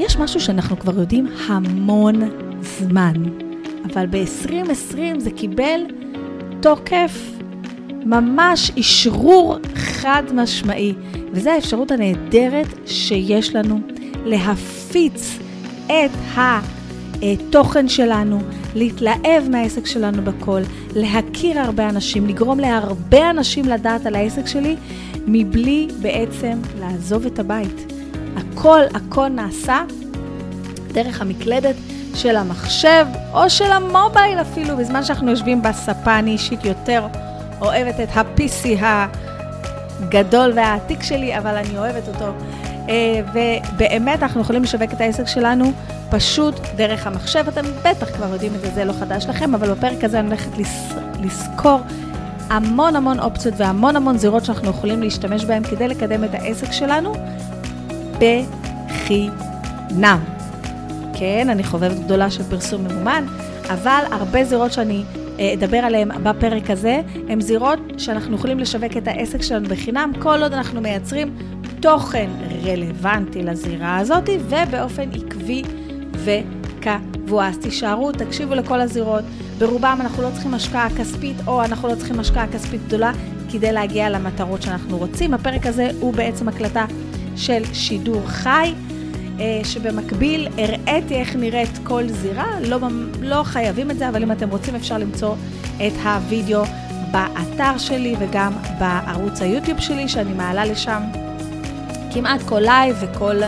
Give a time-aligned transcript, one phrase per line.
[0.00, 2.20] יש משהו שאנחנו כבר יודעים המון
[2.60, 3.12] זמן,
[3.92, 5.80] אבל ב-2020 זה קיבל
[6.60, 7.30] תוקף,
[8.04, 10.94] ממש אשרור חד משמעי,
[11.32, 13.80] וזו האפשרות הנהדרת שיש לנו
[14.24, 15.38] להפיץ
[15.86, 16.10] את
[17.22, 18.40] התוכן שלנו,
[18.74, 20.60] להתלהב מהעסק שלנו בכל,
[20.96, 24.76] להכיר הרבה אנשים, לגרום להרבה אנשים לדעת על העסק שלי,
[25.26, 27.99] מבלי בעצם לעזוב את הבית.
[28.36, 29.82] הכל הכל נעשה
[30.92, 31.76] דרך המקלדת
[32.14, 37.06] של המחשב או של המובייל אפילו, בזמן שאנחנו יושבים בספה, אני אישית יותר
[37.60, 42.32] אוהבת את ה-PC הגדול והעתיק שלי, אבל אני אוהבת אותו.
[42.88, 45.72] אה, ובאמת אנחנו יכולים לשווק את העסק שלנו
[46.10, 47.44] פשוט דרך המחשב.
[47.48, 50.50] אתם בטח כבר יודעים את זה, זה לא חדש לכם, אבל בפרק הזה אני הולכת
[51.20, 51.80] לזכור
[52.50, 57.12] המון המון אופציות והמון המון זירות שאנחנו יכולים להשתמש בהן כדי לקדם את העסק שלנו
[58.20, 60.18] בחינם.
[61.18, 63.24] כן, אני חובבת גדולה של פרסום ממומן,
[63.68, 65.02] אבל הרבה זירות שאני
[65.38, 70.42] אה, אדבר עליהן בפרק הזה, הן זירות שאנחנו יכולים לשווק את העסק שלנו בחינם, כל
[70.42, 71.36] עוד אנחנו מייצרים
[71.80, 72.30] תוכן
[72.64, 75.62] רלוונטי לזירה הזאת, ובאופן עקבי
[76.12, 77.46] וקבוע.
[77.46, 79.24] אז תישארו, תקשיבו לכל הזירות.
[79.58, 83.12] ברובם אנחנו לא צריכים השקעה כספית, או אנחנו לא צריכים השקעה כספית גדולה,
[83.52, 85.34] כדי להגיע למטרות שאנחנו רוצים.
[85.34, 86.84] הפרק הזה הוא בעצם הקלטה
[87.36, 88.74] של שידור חי,
[89.40, 92.78] אה, שבמקביל הראיתי איך נראית כל זירה, לא,
[93.20, 95.34] לא חייבים את זה, אבל אם אתם רוצים אפשר למצוא
[95.76, 96.62] את הוידאו
[97.10, 101.02] באתר שלי וגם בערוץ היוטיוב שלי, שאני מעלה לשם
[102.12, 103.42] כמעט כל לייב וכל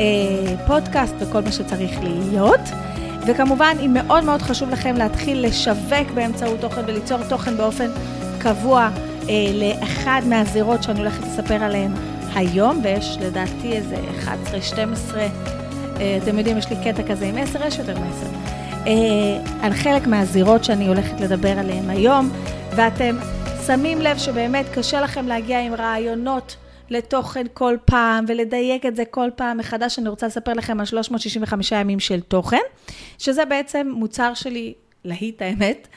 [0.00, 2.60] אה, פודקאסט וכל מה שצריך להיות.
[3.26, 7.90] וכמובן, אם מאוד מאוד חשוב לכם להתחיל לשווק באמצעות תוכן וליצור תוכן באופן
[8.38, 8.88] קבוע
[9.28, 11.92] אה, לאחד מהזירות שאני הולכת לספר עליהן
[12.34, 17.66] היום, ויש לדעתי איזה 11, 12, אה, אתם יודעים, יש לי קטע כזה עם 10,
[17.66, 18.26] יש יותר מ-10,
[18.86, 18.92] אה,
[19.62, 22.30] על חלק מהזירות שאני הולכת לדבר עליהן היום,
[22.76, 23.16] ואתם
[23.66, 26.56] שמים לב שבאמת קשה לכם להגיע עם רעיונות
[26.90, 29.98] לתוכן כל פעם ולדייק את זה כל פעם מחדש.
[29.98, 32.62] אני רוצה לספר לכם על 365 ימים של תוכן,
[33.18, 35.88] שזה בעצם מוצר שלי, להיט האמת,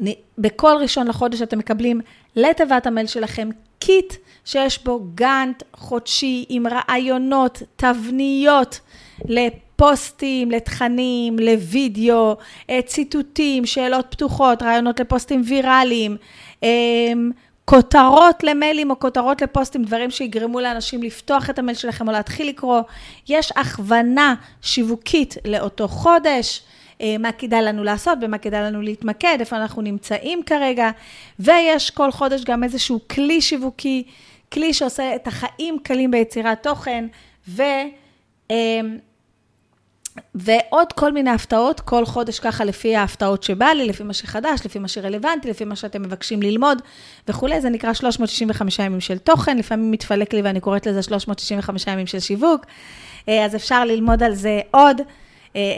[0.00, 2.00] שבכל ראשון לחודש אתם מקבלים
[2.36, 3.48] לתיבת המייל שלכם
[3.78, 8.80] kit שיש בו גאנט חודשי עם רעיונות, תבניות
[9.24, 12.36] לפוסטים, לתכנים, לוידאו,
[12.70, 16.16] אה, ציטוטים, שאלות פתוחות, רעיונות לפוסטים ויראליים.
[16.62, 17.30] אמ,
[17.64, 22.80] כותרות למיילים או כותרות לפוסטים, דברים שיגרמו לאנשים לפתוח את המייל שלכם או להתחיל לקרוא.
[23.28, 26.62] יש הכוונה שיווקית לאותו חודש,
[27.18, 30.90] מה כדאי לנו לעשות, במה כדאי לנו להתמקד, איפה אנחנו נמצאים כרגע,
[31.38, 34.04] ויש כל חודש גם איזשהו כלי שיווקי,
[34.52, 37.06] כלי שעושה את החיים קלים ביצירת תוכן,
[37.48, 37.62] ו...
[38.50, 38.80] אה,
[40.34, 44.78] ועוד כל מיני הפתעות, כל חודש ככה לפי ההפתעות שבא לי, לפי מה שחדש, לפי
[44.78, 46.82] מה שרלוונטי, לפי מה שאתם מבקשים ללמוד
[47.28, 52.06] וכולי, זה נקרא 365 ימים של תוכן, לפעמים מתפלק לי ואני קוראת לזה 365 ימים
[52.06, 52.66] של שיווק,
[53.28, 55.00] אה, אז אפשר ללמוד על זה עוד.
[55.00, 55.04] אה,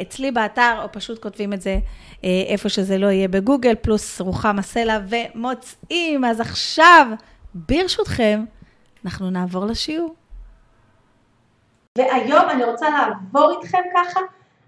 [0.03, 1.79] אצלי באתר, או פשוט כותבים את זה
[2.25, 6.25] אה, איפה שזה לא יהיה בגוגל, פלוס רוחמה סלע ומוצאים.
[6.25, 7.07] אז עכשיו,
[7.55, 8.45] ברשותכם,
[9.05, 10.15] אנחנו נעבור לשיעור.
[11.99, 14.21] והיום אני רוצה לעבור איתכם ככה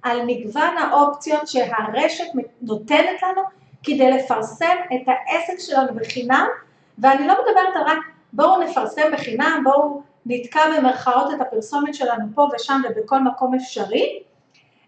[0.02, 2.24] על מגוון האופציות שהרשת
[2.62, 3.42] נותנת לנו
[3.82, 6.46] כדי לפרסם את העסק שלנו בחינם,
[6.98, 7.98] ואני לא מדברת על רק
[8.32, 14.22] בואו נפרסם בחינם, בואו נתקע במרכאות את הפרסומת שלנו פה ושם ובכל מקום אפשרי,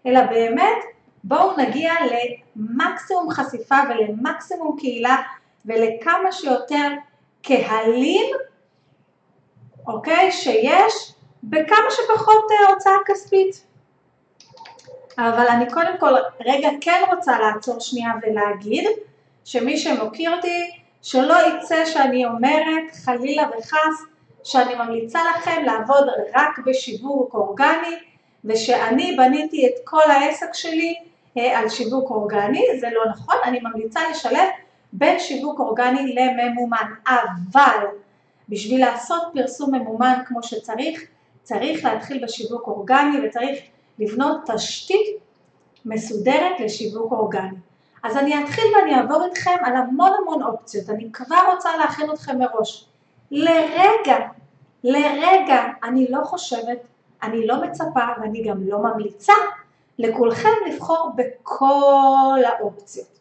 [0.05, 0.83] אלא באמת
[1.23, 1.93] בואו נגיע
[2.55, 5.17] למקסימום חשיפה ולמקסימום קהילה
[5.65, 6.87] ולכמה שיותר
[7.41, 8.25] קהלים,
[9.87, 13.65] אוקיי, שיש בכמה שפחות אה, הוצאה כספית.
[15.17, 16.13] אבל אני קודם כל
[16.45, 18.87] רגע כן רוצה לעצור שנייה ולהגיד
[19.45, 24.05] שמי שמוקיר אותי, שלא יצא שאני אומרת חלילה וחס
[24.43, 27.95] שאני ממליצה לכם לעבוד רק בשיווק אורגני
[28.45, 30.95] ושאני בניתי את כל העסק שלי
[31.37, 34.49] אה, על שיווק אורגני, זה לא נכון, אני ממליצה לשלב
[34.93, 37.85] בין שיווק אורגני לממומן, אבל
[38.49, 41.01] בשביל לעשות פרסום ממומן כמו שצריך,
[41.43, 43.59] צריך להתחיל בשיווק אורגני וצריך
[43.99, 45.17] לבנות תשתית
[45.85, 47.57] מסודרת לשיווק אורגני.
[48.03, 52.39] אז אני אתחיל ואני אעבור איתכם על המון המון אופציות, אני כבר רוצה להכין אתכם
[52.39, 52.85] מראש.
[53.31, 54.17] לרגע,
[54.83, 56.77] לרגע, אני לא חושבת,
[57.25, 59.33] אני לא מצפה ואני גם לא ממליצה
[59.99, 63.19] לכולכם לבחור בכל האופציות.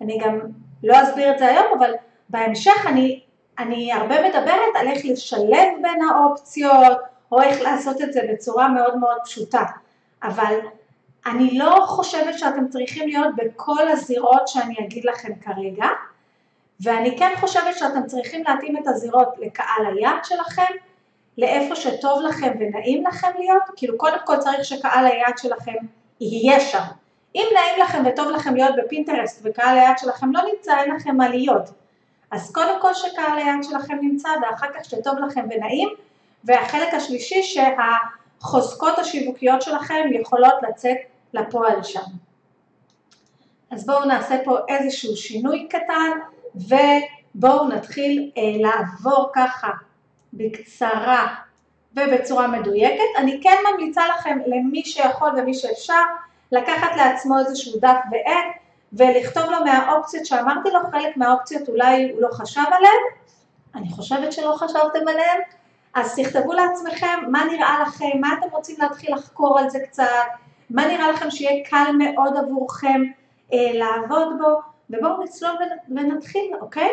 [0.00, 0.40] אני גם
[0.82, 1.90] לא אסביר את זה היום, אבל
[2.28, 3.20] בהמשך אני,
[3.58, 6.98] אני הרבה מדברת על איך לשלב בין האופציות,
[7.32, 9.62] או איך לעשות את זה בצורה מאוד מאוד פשוטה,
[10.22, 10.58] אבל
[11.26, 15.86] אני לא חושבת שאתם צריכים להיות בכל הזירות שאני אגיד לכם כרגע,
[16.80, 20.72] ואני כן חושבת שאתם צריכים להתאים את הזירות לקהל היעד שלכם,
[21.38, 25.74] לאיפה שטוב לכם ונעים לכם להיות, כאילו קודם כל צריך שקהל היעד שלכם
[26.20, 26.82] יהיה שם.
[27.34, 31.28] אם נעים לכם וטוב לכם להיות בפינטרסט וקהל היעד שלכם לא נמצא, אין לכם מה
[31.28, 31.70] להיות.
[32.30, 35.88] אז קודם כל שקהל היעד שלכם נמצא ואחר כך שטוב לכם ונעים,
[36.44, 40.96] והחלק השלישי שהחוזקות השיווקיות שלכם יכולות לצאת
[41.34, 42.00] לפועל שם.
[43.70, 46.10] אז בואו נעשה פה איזשהו שינוי קטן
[46.54, 49.70] ובואו נתחיל אה, לעבור ככה
[50.36, 51.34] בקצרה
[51.96, 53.04] ובצורה מדויקת.
[53.16, 56.02] אני כן ממליצה לכם למי שיכול ומי שאפשר
[56.52, 58.56] לקחת לעצמו איזשהו דף ועט
[58.92, 63.02] ולכתוב לו מהאופציות שאמרתי לו, חלק מהאופציות אולי הוא לא חשב עליהן,
[63.74, 65.40] אני חושבת שלא חשבתם עליהן,
[65.94, 70.04] אז תכתבו לעצמכם מה נראה לכם, מה אתם רוצים להתחיל לחקור על זה קצת,
[70.70, 73.02] מה נראה לכם שיהיה קל מאוד עבורכם
[73.52, 74.60] אה, לעבוד בו,
[74.90, 75.52] ובואו נצלול
[75.88, 76.90] ונתחיל, אוקיי?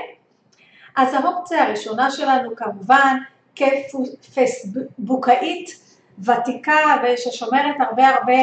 [0.96, 3.18] אז האופציה הראשונה שלנו כמובן
[3.56, 5.70] כפייסבוקאית
[6.20, 8.40] ותיקה וששומרת הרבה הרבה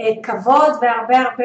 [0.00, 1.44] אה, כבוד והרבה הרבה,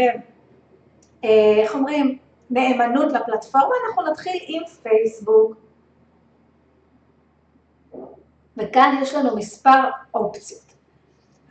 [1.23, 2.17] אה, איך אומרים,
[2.49, 5.53] נאמנות לפלטפורמה, אנחנו נתחיל עם פייסבוק.
[8.57, 10.61] וכאן יש לנו מספר אופציות.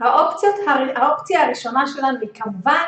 [0.01, 0.55] האופציות,
[0.97, 2.85] האופציה הראשונה שלנו היא כמובן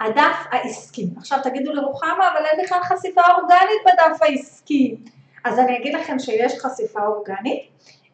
[0.00, 1.10] הדף העסקי.
[1.16, 4.96] עכשיו תגידו לרוחמה, אבל אין בכלל חשיפה אורגנית בדף העסקי.
[5.44, 7.68] אז אני אגיד לכם שיש חשיפה אורגנית,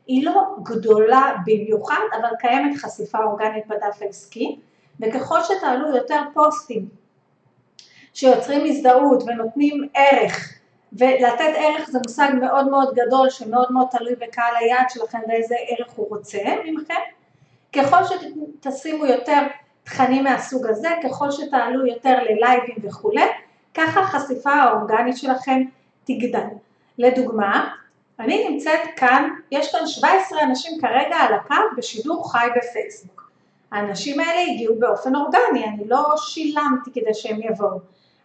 [0.09, 4.59] היא לא גדולה במיוחד, אבל קיימת חשיפה אורגנית בדף העסקי,
[5.01, 6.89] וככל שתעלו יותר פוסטים
[8.15, 10.59] שיוצרים הזדהות ונותנים ערך,
[10.93, 15.93] ולתת ערך זה מושג מאוד מאוד גדול שמאוד מאוד תלוי בקהל היעד שלכם ואיזה ערך
[15.93, 16.95] הוא רוצה ממכם,
[17.73, 19.43] ככל שתשימו יותר
[19.85, 23.27] תכנים מהסוג הזה, ככל שתעלו יותר ללייבים וכולי,
[23.75, 25.63] ככה החשיפה האורגנית שלכם
[26.05, 26.49] תגדל.
[26.99, 27.75] לדוגמה,
[28.21, 33.31] אני נמצאת כאן, יש כאן 17 אנשים כרגע על הקו בשידור חי בפייסבוק.
[33.73, 37.79] האנשים האלה הגיעו באופן אורגני, אני לא שילמתי כדי שהם יבואו.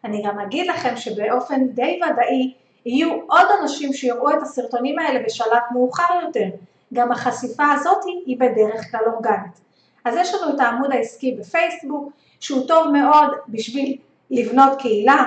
[0.03, 2.53] אני גם אגיד לכם שבאופן די ודאי
[2.85, 6.49] יהיו עוד אנשים שיראו את הסרטונים האלה בשלב מאוחר יותר.
[6.93, 9.61] גם החשיפה הזאת היא בדרך כלל אורגנית.
[10.05, 13.97] אז יש לנו את העמוד העסקי בפייסבוק, שהוא טוב מאוד בשביל
[14.31, 15.25] לבנות קהילה,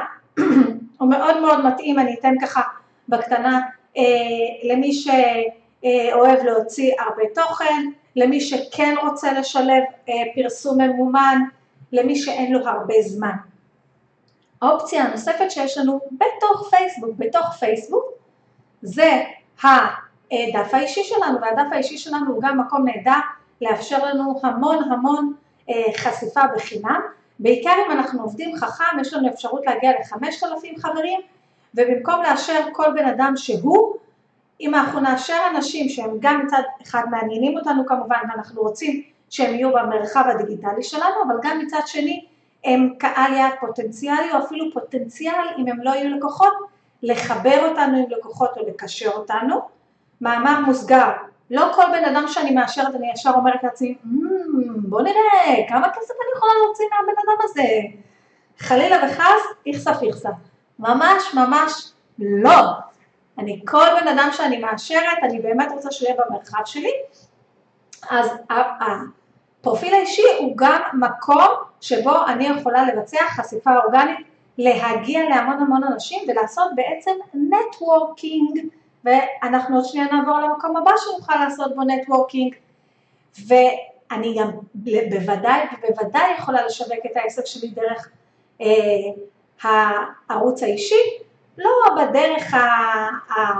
[0.98, 2.60] הוא מאוד מאוד מתאים, אני אתן ככה
[3.08, 3.60] בקטנה
[4.62, 11.42] למי שאוהב להוציא הרבה תוכן, למי שכן רוצה לשלב אה, פרסום ממומן,
[11.92, 13.34] למי שאין לו הרבה זמן.
[14.62, 18.04] האופציה הנוספת שיש לנו בתוך פייסבוק, בתוך פייסבוק
[18.82, 19.22] זה
[19.62, 23.18] הדף האישי שלנו, והדף האישי שלנו הוא גם מקום נהדר
[23.60, 25.32] לאפשר לנו המון המון
[25.70, 27.00] אה, חשיפה בחינם,
[27.38, 31.20] בעיקר אם אנחנו עובדים חכם, יש לנו אפשרות להגיע לחמשת אלפים חברים,
[31.76, 33.96] ובמקום לאשר כל בן אדם שהוא,
[34.60, 39.72] אם אנחנו נאשר אנשים שהם גם מצד אחד מעניינים אותנו כמובן, ואנחנו רוצים שהם יהיו
[39.72, 42.24] במרחב הדיגיטלי שלנו, אבל גם מצד שני
[42.64, 46.52] הם קהל יעד פוטנציאלי או אפילו פוטנציאל אם הם לא יהיו לקוחות,
[47.02, 49.60] לחבר אותנו עם לקוחות או לקשר אותנו.
[50.20, 51.10] מאמר מוסגר,
[51.50, 54.08] לא כל בן אדם שאני מאשרת אני ישר אומרת לעצמי, mm,
[54.88, 57.68] בוא נראה כמה כסף אני יכולה להוציא מהבן אדם הזה.
[58.58, 60.30] חלילה וחס, איכסה פיכסה.
[60.78, 62.62] ממש ממש לא.
[63.38, 66.92] אני כל בן אדם שאני מאשרת, אני באמת רוצה שהוא יהיה במרחב שלי.
[68.10, 68.30] אז
[69.60, 71.48] הפרופיל האישי הוא גם מקום
[71.80, 74.18] שבו אני יכולה לבצע חשיפה אורגנית,
[74.58, 78.60] להגיע להמון המון אנשים ולעשות בעצם networking,
[79.04, 82.54] ואנחנו עוד שנייה נעבור למקום הבא שנוכל לעשות בו networking,
[83.46, 88.10] ואני גם בוודאי ובוודאי יכולה לשווק את העסק שלי דרך
[88.60, 88.66] אה,
[89.62, 91.18] הערוץ האישי,
[91.58, 92.60] לא בדרך ה,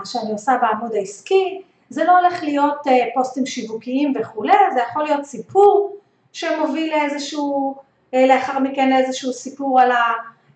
[0.05, 5.25] שאני עושה בעמוד העסקי, זה לא הולך להיות אה, פוסטים שיווקיים וכולי, זה יכול להיות
[5.25, 5.97] סיפור
[6.33, 7.77] שמוביל לאיזשהו,
[8.15, 9.91] אה, לאחר מכן לאיזשהו סיפור על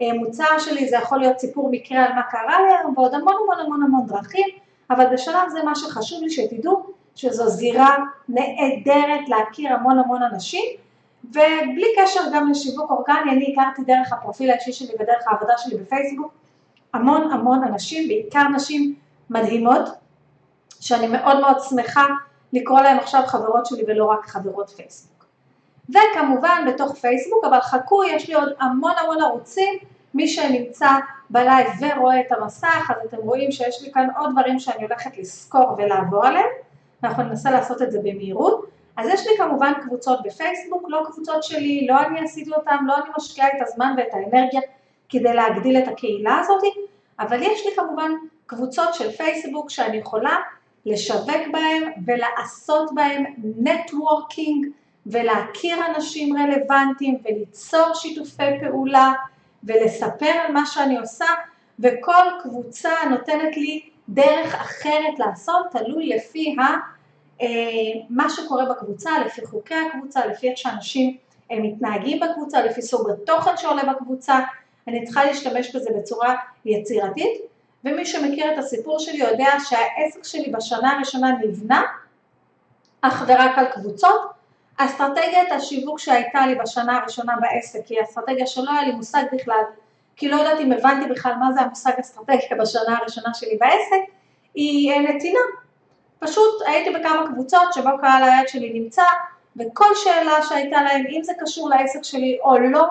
[0.00, 3.66] המוצר שלי, זה יכול להיות סיפור מקרה על מה קרה לי היום ועוד המון המון
[3.66, 4.49] המון המון דרכים,
[4.90, 6.82] אבל בשלב זה מה שחשוב לי שתדעו
[7.14, 7.97] שזו זירה
[8.28, 10.64] נהדרת להכיר המון המון אנשים
[11.24, 16.32] ובלי קשר גם לשיווק אורגני, אני הכרתי דרך הפרופיל האישי שלי ודרך העבודה שלי בפייסבוק
[16.94, 18.94] המון המון אנשים, בעיקר נשים
[19.30, 19.88] מדהימות
[20.80, 22.06] שאני מאוד מאוד שמחה
[22.52, 25.24] לקרוא להם עכשיו חברות שלי ולא רק חברות פייסבוק.
[25.88, 29.74] וכמובן בתוך פייסבוק, אבל חכו, יש לי עוד המון המון ערוצים,
[30.14, 30.88] מי שנמצא
[31.30, 35.74] בלייב ורואה את המסך, אז אתם רואים שיש לי כאן עוד דברים שאני הולכת לזכור
[35.78, 36.48] ולעבור עליהם,
[37.04, 38.64] אנחנו ננסה לעשות את זה במהירות.
[38.97, 43.11] אז יש לי כמובן קבוצות בפייסבוק, לא קבוצות שלי, לא אני עשיתי אותן, לא אני
[43.18, 44.61] משקיעה את הזמן ואת האנרגיה
[45.09, 46.62] כדי להגדיל את הקהילה הזאת,
[47.20, 48.12] אבל יש לי כמובן
[48.47, 50.37] קבוצות של פייסבוק שאני יכולה
[50.87, 53.25] לשווק בהם ולעשות בהם
[53.56, 54.66] נטוורקינג
[55.06, 59.12] ולהכיר אנשים רלוונטיים וליצור שיתופי פעולה
[59.64, 61.26] ולספר על מה שאני עושה
[61.78, 66.62] וכל קבוצה נותנת לי דרך אחרת לעשות, תלוי לפי ה,
[68.11, 71.16] מה שקורה בקבוצה, לפי חוקי הקבוצה, לפי איך שאנשים
[71.50, 74.40] אה, מתנהגים בקבוצה, לפי סוג התוכן שעולה בקבוצה,
[74.88, 77.40] אני צריכה להשתמש בזה בצורה יצירתית
[77.85, 81.82] ומי שמכיר את הסיפור שלי יודע שהעסק שלי בשנה הראשונה נבנה
[83.00, 84.20] אך ורק על קבוצות.
[84.76, 89.62] אסטרטגיית השיווק שהייתה לי בשנה הראשונה בעסק היא אסטרטגיה שלא היה לי מושג בכלל,
[90.16, 94.12] כי לא יודעת אם הבנתי בכלל מה זה המושג אסטרטגיה בשנה הראשונה שלי בעסק,
[94.54, 95.40] היא אה, נתינה.
[96.20, 99.04] פשוט הייתי בכמה קבוצות שבו קהל היד שלי נמצא,
[99.56, 102.84] וכל שאלה שהייתה להם, אם זה קשור לעסק שלי או לא,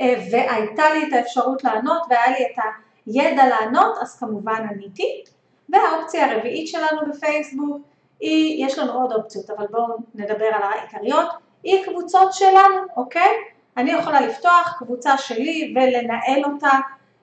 [0.00, 2.64] אה, והייתה לי את האפשרות לענות והיה לי את
[3.06, 5.24] הידע לענות, אז כמובן עניתי.
[5.68, 7.76] והאופציה הרביעית שלנו בפייסבוק
[8.20, 11.28] היא, יש לנו עוד אופציות, אבל בואו נדבר על העיקריות,
[11.62, 13.28] היא קבוצות שלנו, אוקיי?
[13.76, 16.78] אני יכולה לפתוח קבוצה שלי ולנהל אותה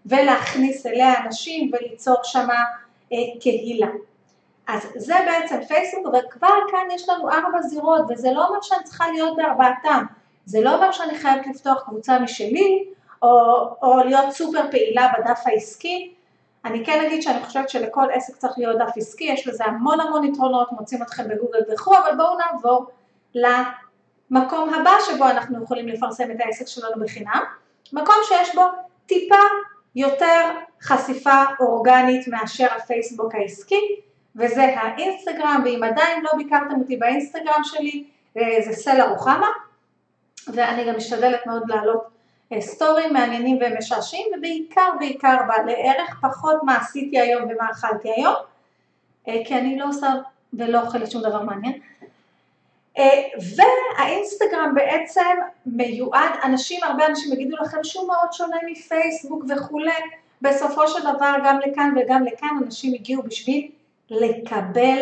[0.05, 2.63] ולהכניס אליה אנשים וליצור שמה
[3.13, 3.87] אה, קהילה.
[4.73, 9.11] אז זה בעצם פייסבוק, וכבר כאן יש לנו ארבע זירות, וזה לא אומר שאני צריכה
[9.11, 10.05] להיות בארבעתם.
[10.45, 12.85] זה לא אומר שאני חייבת לפתוח קבוצה משלי,
[13.21, 13.29] או,
[13.81, 16.13] או להיות סופר פעילה בדף העסקי.
[16.65, 20.23] אני כן אגיד שאני חושבת שלכל עסק צריך להיות דף עסקי, יש לזה המון המון
[20.23, 22.87] יתרונות, מוצאים אתכם בגוגל וכו', אבל בואו נעבור
[23.35, 27.43] למקום הבא שבו אנחנו יכולים לפרסם את העסק שלנו בחינם,
[27.93, 28.61] מקום שיש בו
[29.05, 29.35] טיפה
[29.95, 34.01] יותר חשיפה אורגנית מאשר הפייסבוק העסקי,
[34.35, 38.03] וזה האינסטגרם, ואם עדיין לא ביקרתם אותי באינסטגרם שלי,
[38.37, 39.49] אה, זה סלע רוחמה,
[40.47, 42.07] ואני גם משתדלת מאוד לעלות
[42.53, 48.35] אה, סטורים מעניינים ומשעשעים ובעיקר בעיקר בעלי ערך, פחות מה עשיתי היום ומה אכלתי היום,
[49.27, 50.13] אה, כי אני לא עושה
[50.53, 51.79] ולא אוכלת שום דבר מעניין.
[53.55, 59.91] והאינסטגרם בעצם מיועד, אנשים, הרבה אנשים יגידו לכם שהוא מאוד שונה מפייסבוק וכולי,
[60.41, 63.67] בסופו של דבר גם לכאן וגם לכאן אנשים הגיעו בשביל
[64.09, 64.99] לקבל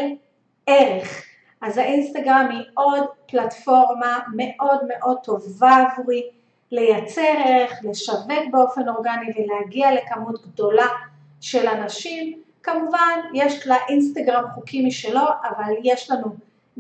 [0.68, 1.24] ערך.
[1.62, 6.30] אז האינסטגרם היא עוד פלטפורמה מאוד מאוד טובה עבורי
[6.72, 10.88] לייצר ערך, לשווק באופן אורגני ולהגיע לכמות גדולה
[11.42, 12.42] של אנשים.
[12.64, 16.26] כמובן יש לאינסטגרם חוקים משלו, אבל יש לנו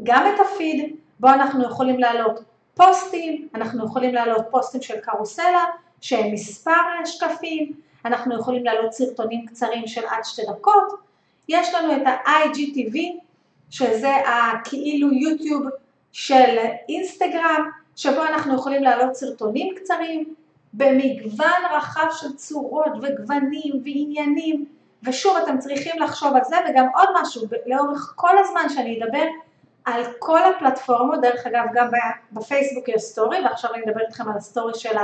[0.03, 2.39] גם את הפיד בו אנחנו יכולים להעלות
[2.73, 5.65] פוסטים, אנחנו יכולים להעלות פוסטים של קרוסלה
[6.01, 6.71] שהם מספר
[7.05, 7.73] שקפים,
[8.05, 11.06] אנחנו יכולים להעלות סרטונים קצרים של עד שתי דקות,
[11.49, 12.97] יש לנו את ה-IGTV
[13.69, 15.63] שזה הכאילו יוטיוב
[16.11, 16.57] של
[16.89, 20.33] אינסטגרם, שבו אנחנו יכולים להעלות סרטונים קצרים
[20.73, 24.65] במגוון רחב של צורות וגוונים ועניינים,
[25.03, 29.25] ושוב אתם צריכים לחשוב על זה, וגם עוד משהו, לאורך כל הזמן שאני אדבר
[29.85, 31.87] על כל הפלטפורמות, דרך אגב גם
[32.31, 34.97] בפייסבוק יש סטורי, ועכשיו אני אדבר איתכם על הסטורי של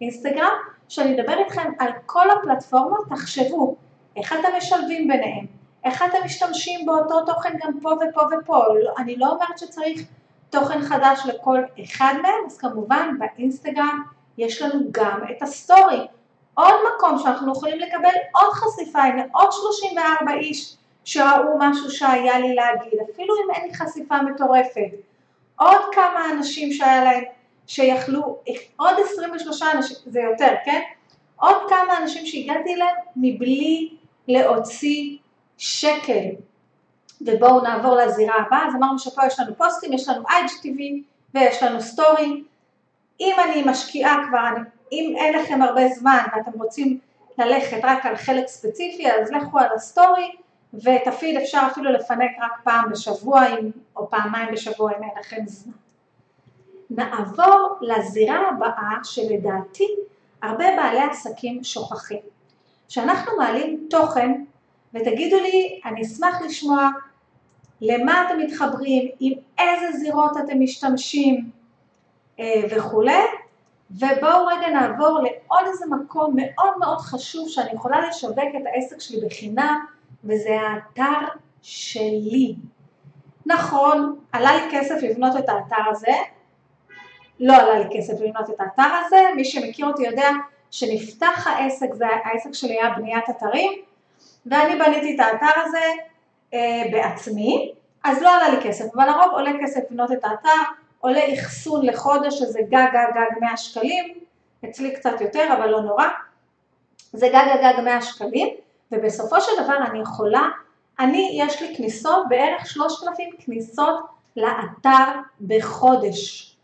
[0.00, 0.52] האינסטגרם,
[0.88, 3.76] שאני אדבר איתכם על כל הפלטפורמות, תחשבו
[4.16, 5.46] איך אתם משלבים ביניהם,
[5.84, 8.64] איך אתם משתמשים באותו תוכן גם פה ופה ופה,
[8.98, 10.02] אני לא אומרת שצריך
[10.50, 14.02] תוכן חדש לכל אחד מהם, אז כמובן באינסטגרם
[14.38, 16.06] יש לנו גם את הסטורי.
[16.54, 22.54] עוד מקום שאנחנו יכולים לקבל עוד חשיפה, הנה עוד 34 איש שראו משהו שהיה לי
[22.54, 24.90] להגיד, אפילו אם אין לי חשיפה מטורפת.
[25.56, 27.24] עוד כמה אנשים שהיה להם,
[27.66, 28.38] שיכלו,
[28.76, 30.80] עוד 23 אנשים, זה יותר, כן?
[31.36, 33.96] עוד כמה אנשים שהגעתי אליהם מבלי
[34.28, 35.16] להוציא
[35.58, 36.28] שקל.
[37.20, 40.80] ובואו נעבור לזירה הבאה, אז אמרנו שפה יש לנו פוסטים, יש לנו IGTV
[41.34, 42.44] ויש לנו סטורי.
[43.20, 44.50] אם אני משקיעה כבר,
[44.92, 46.98] אם אין לכם הרבה זמן ואתם רוצים
[47.38, 50.30] ללכת רק על חלק ספציפי, אז לכו על הסטורי
[50.74, 53.42] ואת הפיד אפשר אפילו לפנק רק פעם בשבוע
[53.96, 55.72] או פעמיים בשבוע אם אין לכם זמן.
[56.90, 59.86] נעבור לזירה הבאה שלדעתי
[60.42, 62.20] הרבה בעלי עסקים שוכחים.
[62.88, 64.44] כשאנחנו מעלים תוכן
[64.94, 66.88] ותגידו לי, אני אשמח לשמוע
[67.80, 71.50] למה אתם מתחברים, עם איזה זירות אתם משתמשים
[72.40, 73.22] אה, וכולי,
[73.90, 79.26] ובואו רגע נעבור לעוד איזה מקום מאוד מאוד חשוב שאני יכולה לשווק את העסק שלי
[79.26, 79.84] בחינם,
[80.24, 81.26] וזה האתר
[81.62, 82.54] שלי.
[83.46, 86.12] נכון, עלה לי כסף לבנות את האתר הזה,
[87.40, 90.28] לא עלה לי כסף לבנות את האתר הזה, מי שמכיר אותי יודע
[90.70, 93.72] שנפתח העסק, זה העסק שלי היה בניית אתרים,
[94.46, 95.84] ואני בניתי את האתר הזה
[96.54, 97.72] אה, בעצמי,
[98.04, 100.62] אז לא עלה לי כסף, אבל לרוב עולה כסף לבנות את האתר,
[101.00, 104.14] עולה אחסון לחודש, שזה גג גג גג 100 שקלים,
[104.64, 106.04] אצלי קצת יותר, אבל לא נורא,
[107.12, 108.48] זה גג גג גג 100 שקלים,
[108.92, 110.48] ובסופו של דבר אני יכולה,
[110.98, 114.04] אני, יש לי כניסות, בערך 3,000 כניסות
[114.36, 115.04] לאתר
[115.40, 116.56] בחודש.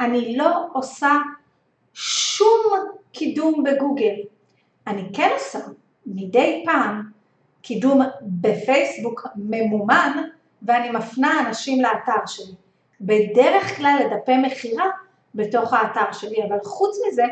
[0.00, 1.12] אני לא עושה
[1.94, 2.62] שום
[3.12, 4.14] קידום בגוגל.
[4.86, 5.58] אני כן עושה
[6.06, 7.15] מדי פעם
[7.66, 10.22] קידום בפייסבוק ממומן
[10.62, 12.54] ואני מפנה אנשים לאתר שלי.
[13.00, 14.84] בדרך כלל לדפי מכירה
[15.34, 17.22] בתוך האתר שלי, אבל חוץ מזה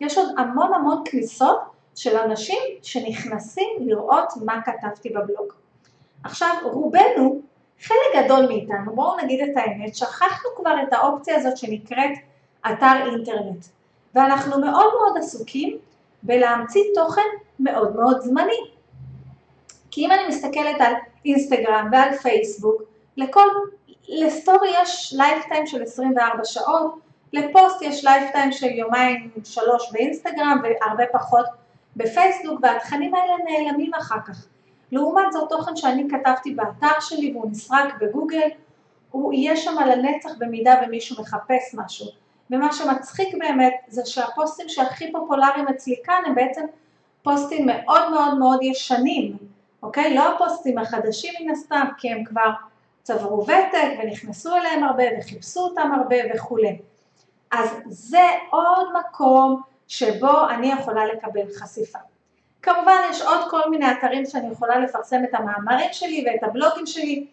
[0.00, 1.60] יש עוד המון המון כניסות
[1.94, 5.52] של אנשים שנכנסים לראות מה כתבתי בבלוג.
[6.24, 7.40] עכשיו רובנו,
[7.82, 12.12] חלק גדול מאיתנו, בואו נגיד את האמת, שכחנו כבר את האופציה הזאת שנקראת
[12.66, 13.64] אתר אינטרנט
[14.14, 15.78] ואנחנו מאוד מאוד עסוקים
[16.22, 17.28] בלהמציא תוכן
[17.60, 18.71] מאוד מאוד זמני.
[19.92, 20.94] כי אם אני מסתכלת על
[21.24, 22.82] אינסטגרם ועל פייסבוק,
[23.16, 23.46] לכל,
[24.08, 26.94] לסטורי יש lifetime של 24 שעות,
[27.32, 31.46] לפוסט יש lifetime של יומיים שלוש באינסטגרם והרבה פחות
[31.96, 34.46] בפייסבוק והתכנים האלה נעלמים אחר כך.
[34.92, 38.48] לעומת זאת תוכן שאני כתבתי באתר שלי והוא נסרק בגוגל,
[39.10, 42.06] הוא יהיה שם על הנצח במידה ומישהו מחפש משהו.
[42.50, 46.62] ומה שמצחיק באמת זה שהפוסטים שהכי פופולריים אצלי כאן הם בעצם
[47.22, 49.36] פוסטים מאוד מאוד מאוד ישנים,
[49.82, 50.14] אוקיי?
[50.14, 52.50] לא הפוסטים החדשים מן הסתם, כי הם כבר
[53.02, 56.78] צברו ותק ונכנסו אליהם הרבה וחיפשו אותם הרבה וכולי.
[57.50, 61.98] אז זה עוד מקום שבו אני יכולה לקבל חשיפה.
[62.62, 67.26] כמובן יש עוד כל מיני אתרים שאני יכולה לפרסם את המאמרים שלי ואת הבלוגים שלי,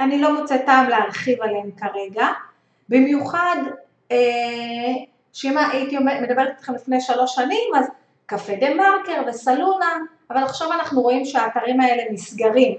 [0.00, 2.26] אני לא מוצאת טעם להרחיב עליהם כרגע,
[2.88, 3.56] במיוחד
[4.10, 4.16] אה,
[5.32, 7.86] שאם הייתי מדברת איתכם לפני שלוש שנים אז
[8.26, 9.98] קפה דה מרקר וסלונה,
[10.30, 12.74] אבל עכשיו אנחנו רואים שהאתרים האלה נסגרים,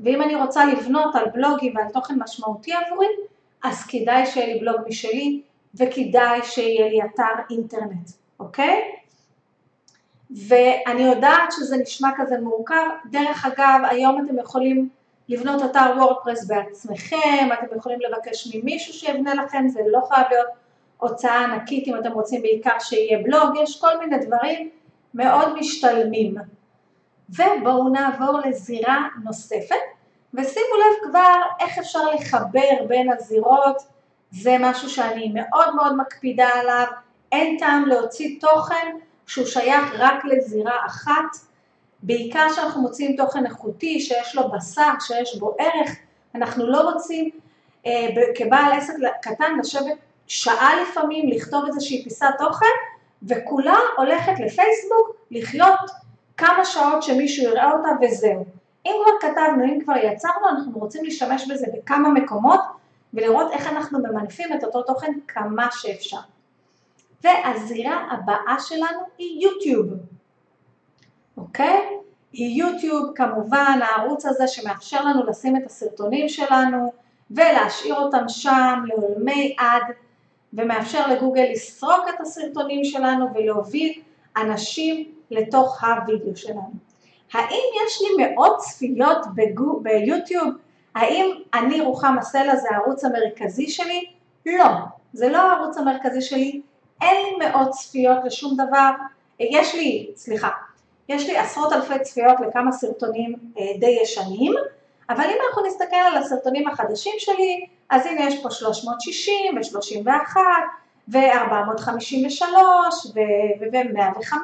[0.00, 3.06] ואם אני רוצה לבנות על בלוגים ועל תוכן משמעותי עבורי,
[3.62, 5.42] אז כדאי שיהיה לי בלוג משלי
[5.74, 8.80] וכדאי שיהיה לי אתר אינטרנט, אוקיי?
[10.48, 14.88] ואני יודעת שזה נשמע כזה מורכב, דרך אגב היום אתם יכולים
[15.28, 20.48] לבנות אתר וורדפרס בעצמכם, אתם יכולים לבקש ממישהו שיבנה לכם, זה לא חייב להיות
[20.98, 24.70] הוצאה ענקית אם אתם רוצים בעיקר שיהיה בלוג, יש כל מיני דברים
[25.14, 26.34] מאוד משתלמים.
[27.30, 29.76] ובואו נעבור לזירה נוספת,
[30.34, 33.76] ושימו לב כבר איך אפשר לחבר בין הזירות,
[34.30, 36.86] זה משהו שאני מאוד מאוד מקפידה עליו,
[37.32, 41.36] אין טעם להוציא תוכן שהוא שייך רק לזירה אחת,
[42.02, 45.96] בעיקר כשאנחנו מוצאים תוכן איכותי, שיש לו בשר, שיש בו ערך,
[46.34, 47.30] אנחנו לא רוצים
[47.86, 52.66] אה, כבעל עסק קטן לשבת שעה לפעמים, לכתוב איזושהי פיסת תוכן,
[53.22, 55.90] וכולה הולכת לפייסבוק לחיות
[56.40, 58.44] כמה שעות שמישהו יראה אותה וזהו.
[58.86, 62.60] אם כבר כתבנו, אם כבר יצרנו, אנחנו רוצים להשתמש בזה בכמה מקומות
[63.14, 66.18] ולראות איך אנחנו ממנפים את אותו תוכן כמה שאפשר.
[67.24, 69.86] והזירה הבאה שלנו היא יוטיוב.
[71.36, 71.80] אוקיי?
[72.32, 76.92] היא יוטיוב כמובן הערוץ הזה שמאפשר לנו לשים את הסרטונים שלנו
[77.30, 79.82] ולהשאיר אותם שם לעולמי עד
[80.52, 84.02] ומאפשר לגוגל לסרוק את הסרטונים שלנו ולהוביל
[84.36, 86.72] אנשים לתוך הווידאו שלנו.
[87.32, 90.54] האם יש לי מאות צפיות בגו, ביוטיוב?
[90.94, 94.10] האם אני רוחמה סלע זה הערוץ המרכזי שלי?
[94.46, 94.64] לא,
[95.12, 96.60] זה לא הערוץ המרכזי שלי,
[97.00, 98.90] אין לי מאות צפיות לשום דבר,
[99.40, 100.48] יש לי, סליחה,
[101.08, 104.52] יש לי עשרות אלפי צפיות לכמה סרטונים אה, די ישנים,
[105.10, 110.36] אבל אם אנחנו נסתכל על הסרטונים החדשים שלי, אז הנה יש פה 360 ו-31
[111.08, 112.42] ו-453
[113.14, 114.34] ו-105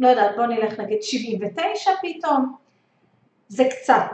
[0.00, 2.54] ולא יודעת, בואו נלך נגיד 79 פתאום,
[3.48, 4.10] זה קצת.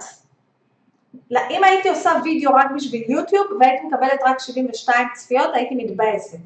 [1.50, 6.38] אם הייתי עושה וידאו רק בשביל יוטיוב והייתי מקבלת רק 72 צפיות, הייתי מתבאסת.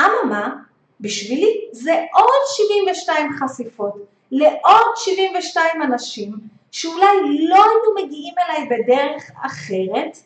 [0.00, 0.54] אממה,
[1.00, 3.94] בשבילי זה עוד 72 חשיפות
[4.30, 6.32] לעוד 72 אנשים
[6.72, 7.06] שאולי
[7.48, 10.18] לא היו מגיעים אליי בדרך אחרת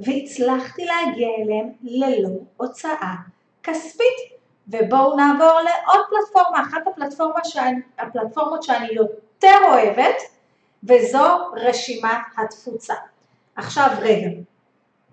[0.00, 3.14] והצלחתי להגיע אליהם ללא הוצאה
[3.62, 4.39] כספית.
[4.68, 10.16] ובואו נעבור לעוד פלטפורמה, אחת הפלטפורמה שאני, הפלטפורמות שאני יותר אוהבת
[10.84, 12.94] וזו רשימת התפוצה.
[13.56, 14.28] עכשיו רגע,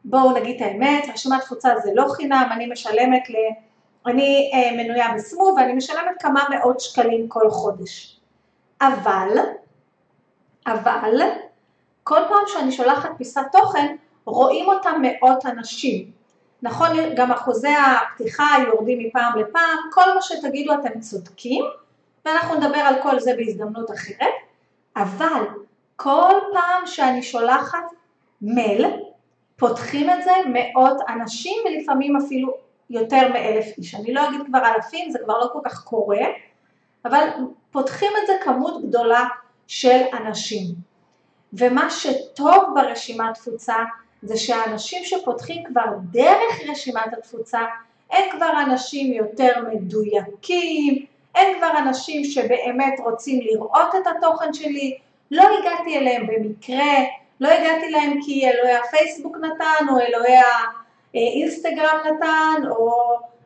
[0.05, 3.35] בואו נגיד את האמת, רשימת תפוצה זה לא חינם, אני משלמת ל...
[4.05, 8.19] אני אה, מנויה בסמו ואני משלמת כמה מאות שקלים כל חודש.
[8.81, 9.27] אבל,
[10.67, 11.21] אבל,
[12.03, 16.16] כל פעם שאני שולחת פיסת תוכן, רואים אותה מאות אנשים.
[16.61, 21.65] נכון, גם אחוזי הפתיחה יורדים מפעם לפעם, כל מה שתגידו אתם צודקים,
[22.25, 24.33] ואנחנו נדבר על כל זה בהזדמנות אחרת,
[24.95, 25.43] אבל
[25.95, 27.83] כל פעם שאני שולחת
[28.41, 28.85] מייל,
[29.55, 32.53] פותחים את זה מאות אנשים ולפעמים אפילו
[32.89, 33.95] יותר מאלף איש.
[33.95, 36.25] אני לא אגיד כבר אלפים, זה כבר לא כל כך קורה,
[37.05, 37.27] אבל
[37.71, 39.25] פותחים את זה כמות גדולה
[39.67, 40.65] של אנשים.
[41.53, 43.75] ומה שטוב ברשימת תפוצה
[44.21, 47.59] זה שהאנשים שפותחים כבר דרך רשימת התפוצה
[48.11, 54.97] הם כבר אנשים יותר מדויקים, הם כבר אנשים שבאמת רוצים לראות את התוכן שלי,
[55.31, 56.95] לא הגעתי אליהם במקרה,
[57.41, 60.37] לא הגעתי להם כי אלוהי הפייסבוק נתן או אלוהי
[61.13, 62.91] האינסטגרם נתן או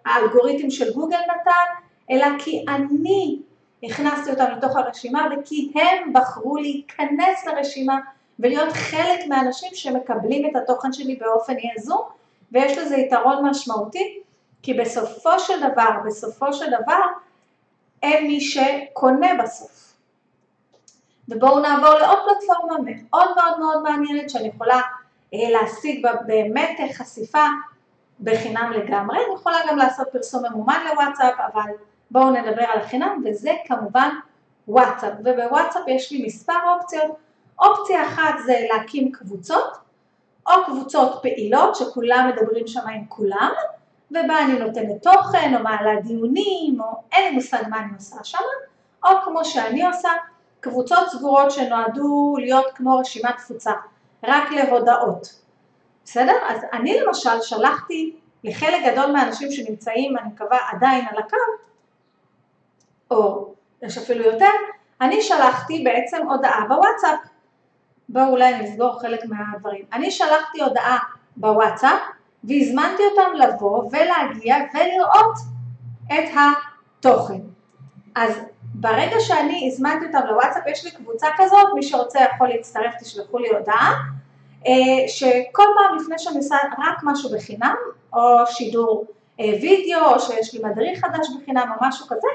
[0.05, 1.81] האלגוריתם של גוגל נתן,
[2.12, 3.39] אלא כי אני
[3.84, 7.99] הכנסתי אותם לתוך הרשימה וכי הם בחרו להיכנס לרשימה
[8.39, 12.02] ולהיות חלק מהאנשים שמקבלים את התוכן שלי באופן יזום
[12.52, 14.20] ויש לזה יתרון משמעותי
[14.63, 17.02] כי בסופו של דבר, בסופו של דבר
[18.04, 19.94] הם מי שקונה בסוף.
[21.30, 24.82] ובואו נעבור לעוד פלטפורמה מאוד מאוד מאוד מעניינת שאני יכולה
[25.34, 27.46] אה, להשיג בה באמת חשיפה
[28.20, 31.72] בחינם לגמרי, אני יכולה גם לעשות פרסום ממומן לוואטסאפ, אבל
[32.12, 34.10] בואו נדבר על החינם, וזה כמובן
[34.67, 37.12] וואטסאפ, ובוואטסאפ יש לי מספר אופציות,
[37.62, 39.78] אופציה אחת זה להקים קבוצות,
[40.47, 43.52] או קבוצות פעילות שכולם מדברים שם עם כולם,
[44.12, 48.38] ובה אני נותנת תוכן, או מעלה דיונים, או אין לי מושג מה אני עושה שם,
[49.06, 50.10] או כמו שאני עושה,
[50.60, 53.71] קבוצות סגורות שנועדו להיות כמו רשימת תפוצה,
[54.24, 55.41] רק להודעות.
[56.06, 56.34] בסדר?
[56.50, 61.38] אז אני למשל שלחתי לחלק גדול מהאנשים שנמצאים, אני מקווה, עדיין על הקו,
[63.12, 64.52] או יש אפילו יותר,
[65.02, 67.31] אני שלחתי בעצם הודעה בוואטסאפ.
[68.12, 69.86] בואו אולי נסגור חלק מהדברים.
[69.93, 70.97] אני שלחתי הודעה
[71.38, 72.00] בוואטסאפ
[72.43, 75.38] והזמנתי אותם לבוא ולהגיע ולראות
[76.06, 77.39] את התוכן.
[78.15, 78.39] אז
[78.74, 83.50] ברגע שאני הזמנתי אותם לוואטסאפ, יש לי קבוצה כזאת, מי שרוצה יכול להצטרף, תשלחו לי
[83.50, 83.93] הודעה,
[84.67, 87.76] אה, שכל פעם לפני שאני עושה רק משהו בחינם,
[88.13, 89.06] או שידור
[89.39, 92.28] אה, וידאו, או שיש לי מדריך חדש בחינם או משהו כזה,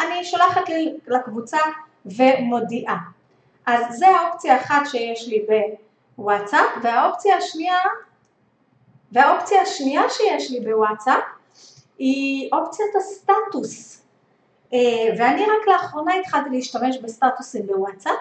[0.00, 0.62] אני שולחת
[1.06, 1.58] לקבוצה
[2.06, 3.13] ומודיעה.
[3.66, 5.46] אז זה האופציה אחת שיש לי
[6.18, 7.78] בוואטסאפ, והאופציה השנייה,
[9.12, 11.22] והאופציה השנייה שיש לי בוואטסאפ
[11.98, 14.02] היא אופציית הסטטוס.
[14.72, 14.78] אה,
[15.18, 18.12] ואני רק לאחרונה התחלתי להשתמש בסטטוסים בוואטסאפ,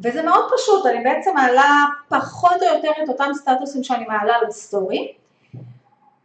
[0.00, 5.12] וזה מאוד פשוט, אני בעצם מעלה פחות או יותר את אותם סטטוסים שאני מעלה לסטורי,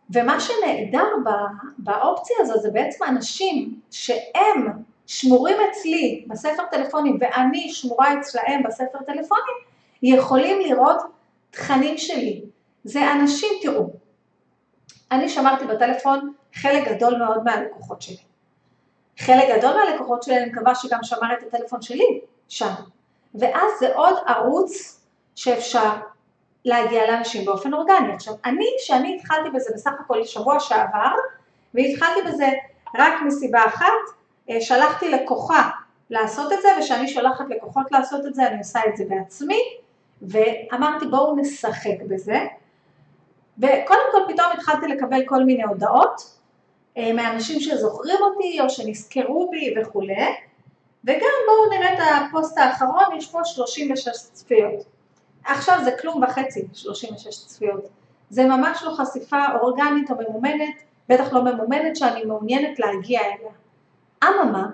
[0.10, 1.06] ומה שנהדר
[1.78, 4.68] באופציה הזו זה בעצם אנשים שהם
[5.08, 9.56] שמורים אצלי בספר טלפונים ואני שמורה אצלהם בספר טלפונים,
[10.04, 10.98] יכולים לראות
[11.52, 12.42] תכנים שלי.
[12.84, 13.90] זה אנשים, תראו,
[15.12, 18.18] אני שמרתי בטלפון חלק גדול מאוד מהלקוחות שלי.
[19.20, 22.74] חלק גדול מהלקוחות שלי, אני מקווה שגם שמר את הטלפון שלי שם.
[23.36, 25.02] ואז זה עוד ערוץ
[25.36, 25.90] שאפשר
[26.66, 28.14] להגיע לאנשים באופן אורגני.
[28.14, 31.12] עכשיו, אני, שאני התחלתי בזה בסך הכל שבוע שעבר,
[31.74, 32.48] והתחלתי בזה
[32.98, 34.23] רק מסיבה אחת,
[34.60, 35.70] שלחתי לקוחה
[36.10, 39.60] לעשות את זה, וכשאני שולחת לקוחות לעשות את זה, אני עושה את זה בעצמי,
[40.22, 42.40] ואמרתי בואו נשחק בזה,
[43.58, 46.40] וקודם כל פתאום התחלתי לקבל כל מיני הודעות
[46.98, 50.36] אה, מאנשים שזוכרים אותי או שנזכרו בי וכולי,
[51.04, 54.86] וגם בואו נראה את הפוסט האחרון, יש פה 36 צפיות.
[55.46, 57.90] עכשיו זה כלום וחצי, 36 צפיות.
[58.30, 63.52] זה ממש לא חשיפה אורגנית או ממומנת, בטח לא ממומנת שאני מעוניינת להגיע אליה.
[64.28, 64.68] אממה,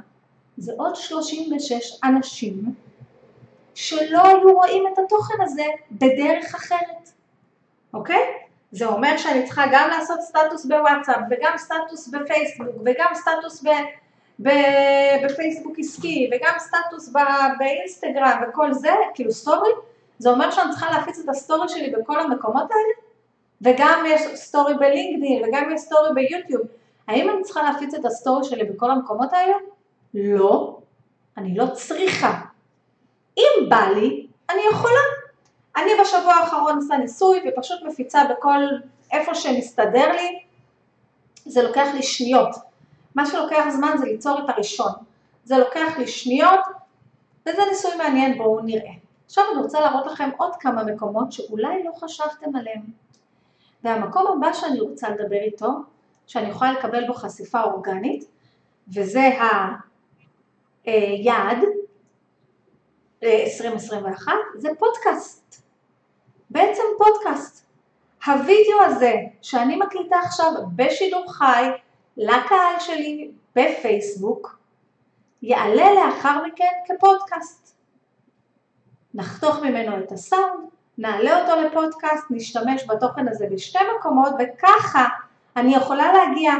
[0.57, 2.63] זה עוד 36 אנשים
[3.75, 7.09] שלא היו רואים את התוכן הזה בדרך אחרת,
[7.93, 8.23] אוקיי?
[8.71, 13.69] זה אומר שאני צריכה גם לעשות סטטוס בוואטסאפ וגם סטטוס בפייסבוק וגם סטטוס ב...
[15.23, 17.13] בפייסבוק עסקי וגם סטטוס
[17.59, 19.69] באינסטגרם וכל זה, כאילו סטורי,
[20.19, 23.09] זה אומר שאני צריכה להפיץ את הסטורי שלי בכל המקומות האלה?
[23.61, 26.61] וגם יש סטורי בלינקדאין וגם יש סטורי ביוטיוב.
[27.09, 29.55] האם אני צריכה להפיץ את הסטורי שלי בכל המקומות האלה?
[30.13, 30.77] לא,
[31.37, 32.41] אני לא צריכה.
[33.37, 34.99] אם בא לי, אני יכולה.
[35.77, 38.63] אני בשבוע האחרון עושה ניסוי ופשוט מפיצה בכל,
[39.11, 40.39] איפה שמסתדר לי,
[41.45, 42.55] זה לוקח לי שניות.
[43.15, 44.91] מה שלוקח זמן זה ליצור את הראשון.
[45.43, 46.59] זה לוקח לי שניות,
[47.45, 48.93] וזה ניסוי מעניין, בואו נראה.
[49.25, 52.81] עכשיו אני רוצה להראות לכם עוד כמה מקומות שאולי לא חשבתם עליהם.
[53.83, 55.69] והמקום הבא שאני רוצה לדבר איתו,
[56.29, 58.25] שאני יכולה לקבל בו חשיפה אורגנית,
[58.93, 59.29] וזה
[60.85, 61.57] היעד
[63.21, 65.61] ל-2021, זה פודקאסט.
[66.49, 67.65] בעצם פודקאסט.
[68.25, 71.69] הווידאו הזה שאני מקליטה עכשיו בשידור חי
[72.17, 74.59] לקהל שלי בפייסבוק,
[75.41, 77.75] יעלה לאחר מכן כפודקאסט.
[79.13, 85.07] נחתוך ממנו את הסאונד, נעלה אותו לפודקאסט, נשתמש בתוכן הזה בשתי מקומות, וככה
[85.57, 86.53] אני יכולה להגיע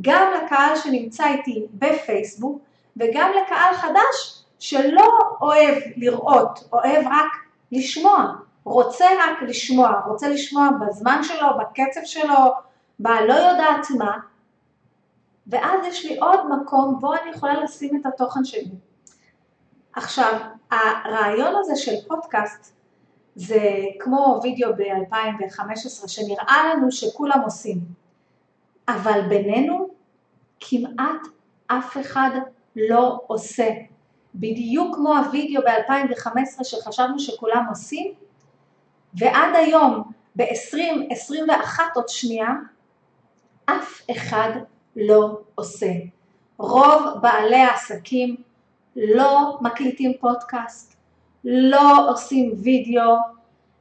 [0.00, 2.62] גם לקהל שנמצא איתי בפייסבוק,
[2.96, 5.08] וגם לקהל חדש שלא
[5.40, 7.32] אוהב לראות, אוהב רק
[7.72, 12.34] לשמוע, רוצה רק לשמוע, רוצה לשמוע בזמן שלו, בקצב שלו,
[12.98, 14.18] בלא יודעת מה,
[15.46, 18.70] ואז יש לי עוד מקום בו אני יכולה לשים את התוכן שלי.
[19.92, 22.76] עכשיו, הרעיון הזה של פודקאסט
[23.34, 23.60] זה
[24.00, 27.78] כמו וידאו ב-2015 שנראה לנו שכולם עושים,
[28.88, 29.88] אבל בינינו
[30.60, 31.26] כמעט
[31.66, 32.30] אף אחד
[32.76, 33.68] לא עושה.
[34.34, 38.12] בדיוק כמו הווידאו ב-2015 שחשבנו שכולם עושים,
[39.14, 40.02] ועד היום,
[40.36, 42.48] ב-2021 עוד שנייה,
[43.64, 44.50] אף אחד
[44.96, 45.92] לא עושה.
[46.58, 48.36] רוב בעלי העסקים
[48.96, 50.96] לא מקליטים פודקאסט,
[51.44, 53.16] לא עושים וידאו,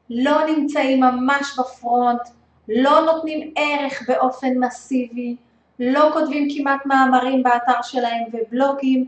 [0.09, 2.21] לא נמצאים ממש בפרונט,
[2.67, 5.36] לא נותנים ערך באופן מסיבי,
[5.80, 9.06] לא כותבים כמעט מאמרים באתר שלהם ובלוגים,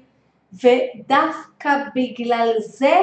[0.53, 2.95] ודווקא בגלל זה,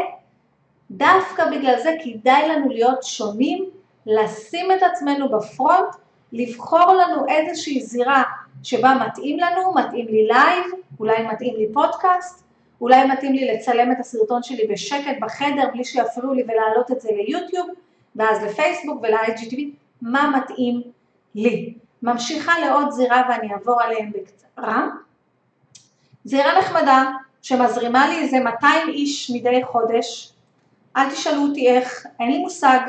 [0.91, 3.65] דווקא בגלל זה כדאי לנו להיות שונים,
[4.07, 5.95] לשים את עצמנו ב front,
[6.33, 8.23] לבחור לנו איזושהי זירה
[8.63, 10.65] שבה מתאים לנו, מתאים לי לייב,
[11.01, 12.45] אולי מתאים לי פודקאסט,
[12.81, 17.09] אולי מתאים לי לצלם את הסרטון שלי בשקט בחדר בלי שיפריעו לי ולהעלות את זה
[17.13, 17.69] ליוטיוב,
[18.17, 19.59] ואז לפייסבוק ול-IGTV,
[20.03, 20.83] מה מתאים
[21.35, 21.75] לי.
[22.03, 24.87] ממשיכה לעוד זירה ואני אעבור עליהם בקצרה.
[26.25, 27.11] זירה נחמדה
[27.43, 30.33] שמזרימה לי איזה 200 איש מדי חודש,
[30.97, 32.81] אל תשאלו אותי איך, אין לי מושג,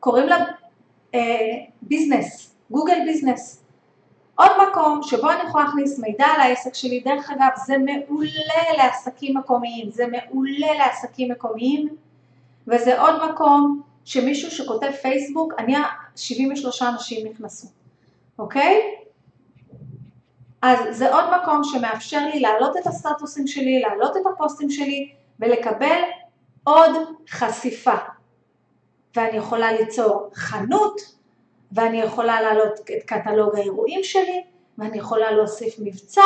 [0.00, 0.36] קוראים לה
[1.14, 1.20] אה,
[1.82, 3.62] ביזנס, גוגל ביזנס.
[4.34, 9.36] עוד מקום שבו אני יכולה להכניס מידע על העסק שלי, דרך אגב זה מעולה לעסקים
[9.36, 11.88] מקומיים, זה מעולה לעסקים מקומיים
[12.66, 15.74] וזה עוד מקום שמישהו שכותב פייסבוק, אני
[16.16, 17.68] 73 אנשים נכנסו,
[18.38, 18.80] אוקיי?
[20.62, 26.00] אז זה עוד מקום שמאפשר לי להעלות את הסטטוסים שלי, להעלות את הפוסטים שלי ולקבל
[26.64, 26.90] עוד
[27.30, 27.94] חשיפה.
[29.16, 31.00] ואני יכולה ליצור חנות,
[31.72, 34.44] ואני יכולה להעלות את קטלוג האירועים שלי,
[34.78, 36.22] ואני יכולה להוסיף מבצע,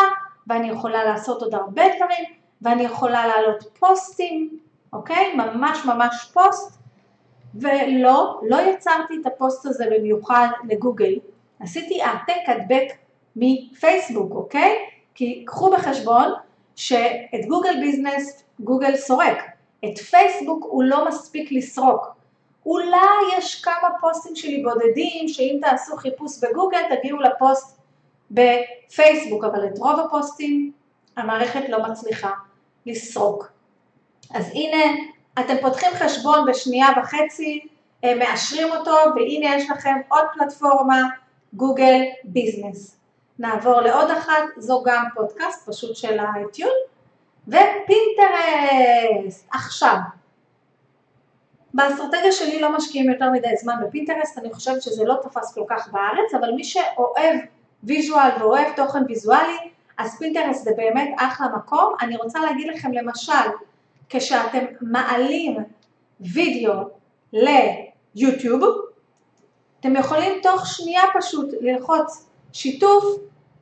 [0.47, 2.25] ואני יכולה לעשות עוד הרבה דברים,
[2.63, 4.59] ואני יכולה להעלות פוסטים,
[4.93, 5.35] אוקיי?
[5.35, 6.80] ממש ממש פוסט,
[7.55, 11.19] ולא, לא יצרתי את הפוסט הזה במיוחד לגוגל,
[11.61, 12.87] עשיתי העתק הדבק
[13.37, 14.77] מפייסבוק, אוקיי?
[15.15, 16.33] כי קחו בחשבון
[16.77, 19.39] שאת גוגל ביזנס גוגל סורק,
[19.85, 22.07] את פייסבוק הוא לא מספיק לסרוק.
[22.67, 27.81] אולי יש כמה פוסטים שלי בודדים שאם תעשו חיפוש בגוגל תגיעו לפוסט
[28.31, 30.73] בפייסבוק, אבל את רוב הפוסטים
[31.17, 32.31] המערכת לא מצליחה
[32.87, 33.53] לסרוק.
[34.35, 34.95] אז הנה,
[35.41, 37.67] אתם פותחים חשבון בשנייה וחצי,
[38.05, 41.03] מאשרים אותו, והנה יש לכם עוד פלטפורמה,
[41.53, 42.97] גוגל ביזנס.
[43.39, 46.73] נעבור לעוד אחת, זו גם פודקאסט פשוט של האטיון,
[47.49, 47.89] ופינטרסט.
[49.53, 49.97] עכשיו,
[51.75, 55.89] באסטרטגיה שלי לא משקיעים יותר מדי זמן בפינטרסט, אני חושבת שזה לא תפס כל כך
[55.93, 57.37] בארץ, אבל מי שאוהב
[57.85, 59.59] visual ואוהב תוכן ויזואלי,
[59.99, 61.95] אז פינטרסט זה באמת אחלה מקום.
[62.01, 63.33] אני רוצה להגיד לכם למשל,
[64.11, 65.57] כשאתם מעלים
[66.21, 66.73] וידאו
[67.33, 68.63] ליוטיוב,
[69.81, 73.05] אתם יכולים תוך שנייה פשוט ללחוץ שיתוף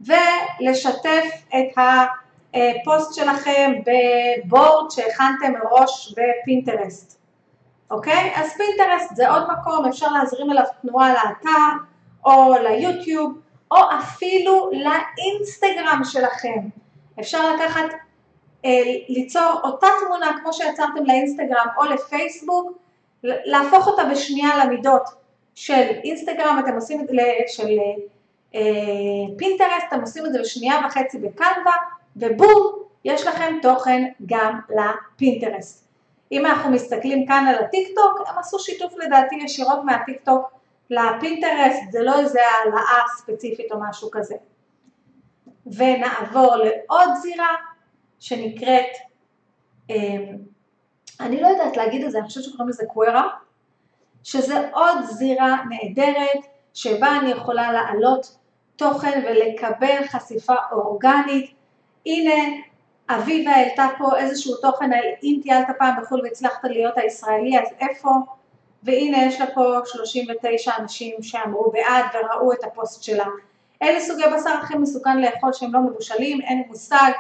[0.01, 1.79] ולשתף את
[2.57, 7.21] הפוסט שלכם ב board שהכנתם מראש בפינטרסט,
[7.91, 8.33] אוקיי?
[8.35, 11.77] אז פינטרסט זה עוד מקום, אפשר להזרים אליו תנועה לאתר
[12.25, 13.39] או ליוטיוב
[13.71, 16.69] או אפילו לאינסטגרם שלכם.
[17.21, 17.85] אפשר לקחת,
[19.09, 22.79] ליצור אותה תמונה כמו שיצרתם לאינסטגרם או לפייסבוק,
[23.23, 25.03] להפוך אותה בשנייה למידות
[25.55, 27.15] של אינסטגרם, אתם עושים את זה,
[27.47, 27.79] של
[28.55, 28.61] אה,
[29.39, 31.73] פינטרסט, אתם עושים את זה בשנייה וחצי בקנווה,
[32.17, 35.89] ובום, יש לכם תוכן גם לפינטרסט.
[36.33, 40.51] אם אנחנו מסתכלים כאן על הטיק טוק, הם עשו שיתוף לדעתי ישירות מהטיק טוק
[40.91, 44.35] לפינטרסט, זה לא איזה העלאה ספציפית או משהו כזה.
[45.67, 47.55] ונעבור לעוד זירה
[48.21, 48.97] שנקראת,
[49.91, 49.97] אה,
[51.21, 53.29] אני לא יודעת להגיד את זה, אני חושבת שקוראים לזה קווירה,
[54.25, 58.39] שזה עוד זירה נהדרת שבה אני יכולה להעלות
[58.77, 61.51] תוכן ולקבל חשיפה אורגנית.
[62.07, 62.33] הנה,
[63.09, 64.91] אביבה העלתה פה איזשהו תוכן,
[65.23, 68.11] אם טיילת פעם בחו"ל והצלחת להיות הישראלי, אז איפה?
[68.83, 73.27] והנה יש לה פה 39 אנשים שאמרו בעד וראו את הפוסט שלה.
[73.83, 77.11] אלה סוגי בשר הכי מסוכן לאכול שהם לא מבושלים, אין מושג,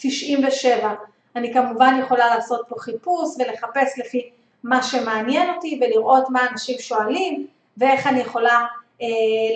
[0.00, 0.94] 97.
[1.36, 4.30] אני כמובן יכולה לעשות פה חיפוש ולחפש לפי
[4.64, 8.66] מה שמעניין אותי ולראות מה אנשים שואלים ואיך אני יכולה
[9.02, 9.06] אה,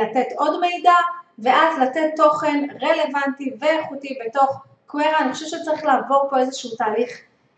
[0.00, 0.92] לתת עוד מידע
[1.38, 7.10] ואז לתת תוכן רלוונטי ואיכותי בתוך קווירה, אני חושבת שצריך לעבור פה איזשהו תהליך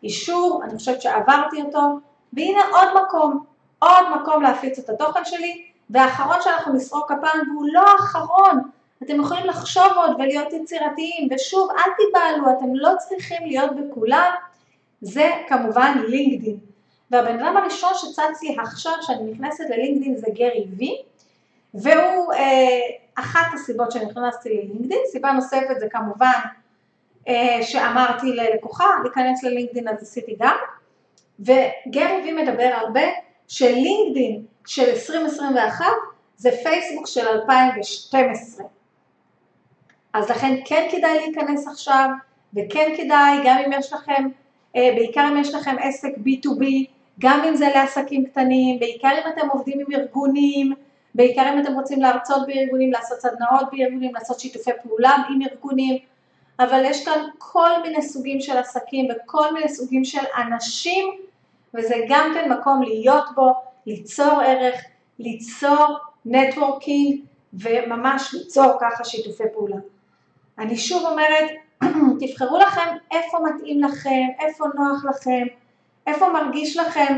[0.02, 1.98] אישור, אני חושבת שעברתי אותו,
[2.32, 3.44] והנה עוד מקום,
[3.78, 8.62] עוד מקום להפיץ את התוכן שלי, והאחרון שאנחנו נסרוק הפעם, והוא לא האחרון,
[9.02, 14.30] אתם יכולים לחשוב עוד ולהיות יצירתיים, ושוב, אל תיבהלו, אתם לא צריכים להיות בכולם,
[15.00, 16.58] זה כמובן לינקדין.
[17.10, 20.96] והבן אדם הראשון שצץ לי עכשיו, שאני נכנסת ללינקדין, זה גרי וי,
[21.74, 22.78] והוא אה,
[23.14, 26.40] אחת הסיבות שנכנסתי ללינקדין, סיבה נוספת זה כמובן
[27.28, 30.56] אה, שאמרתי ללקוחה להיכנס ללינקדין אז עשיתי גם,
[31.40, 33.04] וגרי וי מדבר הרבה
[33.48, 35.86] שלינקדין של 2021
[36.36, 38.66] זה פייסבוק של 2012.
[40.16, 42.08] אז לכן כן כדאי להיכנס עכשיו,
[42.54, 44.28] וכן כדאי, גם אם יש לכם,
[44.76, 46.64] אה, בעיקר אם יש לכם עסק B2B,
[47.20, 50.72] גם אם זה לעסקים קטנים, בעיקר אם אתם עובדים עם ארגונים,
[51.14, 55.98] בעיקר אם אתם רוצים להרצות בארגונים, לעשות סדנאות בארגונים, לעשות שיתופי פעולה עם ארגונים,
[56.60, 61.04] אבל יש כאן כל מיני סוגים של עסקים וכל מיני סוגים של אנשים,
[61.74, 63.52] וזה גם כן מקום להיות בו,
[63.86, 64.84] ליצור ערך,
[65.18, 67.20] ליצור נטוורקינג
[67.52, 69.76] וממש ליצור ככה שיתופי פעולה.
[70.58, 71.50] אני שוב אומרת,
[72.20, 75.46] תבחרו לכם איפה מתאים לכם, איפה נוח לכם,
[76.06, 77.16] איפה מרגיש לכם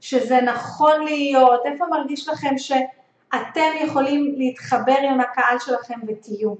[0.00, 6.54] שזה נכון להיות, איפה מרגיש לכם שאתם יכולים להתחבר עם הקהל שלכם ותהיו.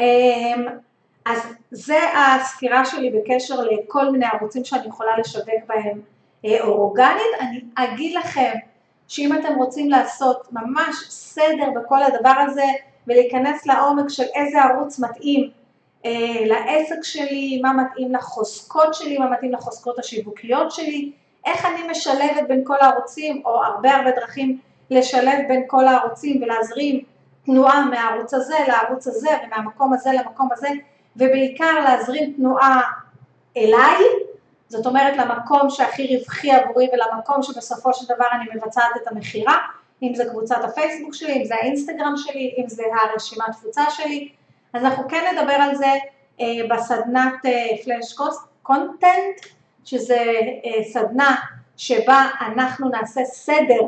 [0.00, 0.66] אמ,
[1.24, 1.38] אז
[1.70, 6.00] זה הסקירה שלי בקשר לכל מיני ערוצים שאני יכולה לשווק בהם
[6.44, 7.34] אה, אורגנית.
[7.40, 8.52] אני אגיד לכם
[9.08, 12.64] שאם אתם רוצים לעשות ממש סדר בכל הדבר הזה
[13.08, 15.50] ולהיכנס לעומק של איזה ערוץ מתאים
[16.04, 21.12] אה, לעסק שלי, מה מתאים לחוזקות שלי, מה מתאים לחוזקות השיווקיות שלי,
[21.46, 24.58] איך אני משלבת בין כל הערוצים, או הרבה הרבה דרכים
[24.90, 27.04] לשלב בין כל הערוצים ולהזרים
[27.44, 30.68] תנועה מהערוץ הזה לערוץ הזה ומהמקום הזה למקום הזה,
[31.16, 32.80] ובעיקר להזרים תנועה
[33.56, 34.04] אליי,
[34.68, 39.58] זאת אומרת למקום שהכי רווחי עבורי ולמקום שבסופו של דבר אני מבצעת את המכירה,
[40.08, 44.28] אם זה קבוצת הפייסבוק שלי, אם זה האינסטגרם שלי, אם זה הרשימת תפוצה שלי,
[44.72, 45.92] אז אנחנו כן נדבר על זה
[46.40, 48.14] אה, בסדנת אה, פלאש
[48.62, 49.46] קונטנט,
[49.84, 50.24] שזה
[50.64, 51.36] אה, סדנה
[51.76, 53.80] שבה אנחנו נעשה סדר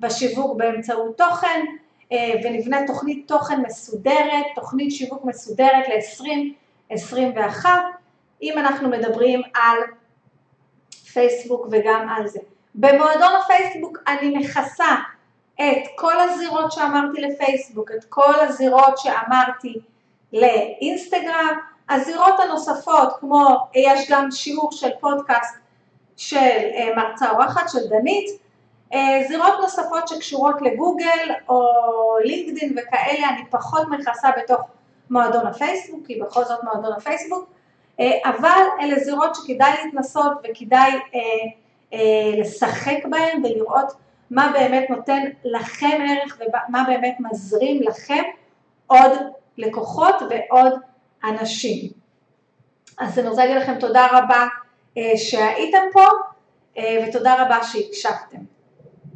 [0.00, 1.64] בשיווק באמצעות תוכן
[2.12, 7.66] אה, ונבנה תוכנית תוכן מסודרת, תוכנית שיווק מסודרת ל-2021,
[8.42, 9.78] אם אנחנו מדברים על
[11.12, 12.38] פייסבוק וגם על זה.
[12.74, 14.96] במועדון הפייסבוק אני מכסה
[15.60, 19.74] את כל הזירות שאמרתי לפייסבוק, את כל הזירות שאמרתי
[20.32, 21.58] לאינסטגרם,
[21.90, 25.54] הזירות הנוספות כמו יש גם שיעור של פודקאסט
[26.16, 28.40] של אה, מרצה אורחת של דנית,
[28.92, 31.68] אה, זירות נוספות שקשורות לגוגל או
[32.24, 34.60] לינקדין וכאלה אני פחות מכסה בתוך
[35.10, 37.48] מועדון הפייסבוק, כי בכל זאת מועדון הפייסבוק,
[38.00, 40.92] אה, אבל אלה זירות שכדאי להתנסות וכדאי
[42.38, 43.92] לשחק בהן ולראות
[44.30, 48.22] מה באמת נותן לכם ערך ומה באמת מזרים לכם
[48.86, 49.12] עוד
[49.58, 50.72] לקוחות ועוד
[51.24, 51.90] אנשים.
[52.98, 54.46] אז אני רוצה להגיד לכם תודה רבה
[54.98, 56.04] אה, שהייתם פה
[56.78, 58.38] אה, ותודה רבה שהקשבתם.